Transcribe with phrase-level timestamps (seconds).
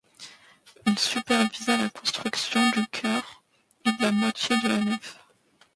[0.87, 3.43] Il supervisa la construction du chœur
[3.85, 5.19] et de la moitié de la nef.